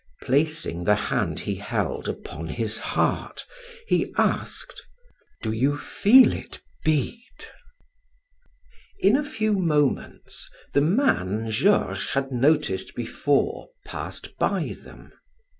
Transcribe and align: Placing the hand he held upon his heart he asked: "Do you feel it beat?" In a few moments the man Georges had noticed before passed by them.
Placing 0.23 0.85
the 0.85 0.95
hand 0.95 1.41
he 1.41 1.53
held 1.57 2.09
upon 2.09 2.47
his 2.47 2.79
heart 2.79 3.45
he 3.85 4.11
asked: 4.17 4.83
"Do 5.43 5.51
you 5.51 5.77
feel 5.77 6.33
it 6.33 6.59
beat?" 6.83 7.51
In 8.97 9.15
a 9.15 9.21
few 9.23 9.53
moments 9.53 10.49
the 10.73 10.81
man 10.81 11.51
Georges 11.51 12.07
had 12.15 12.31
noticed 12.31 12.95
before 12.95 13.67
passed 13.85 14.35
by 14.39 14.75
them. 14.81 15.13